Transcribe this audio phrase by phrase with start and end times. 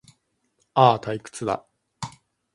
[0.73, 1.63] ああ、退屈だ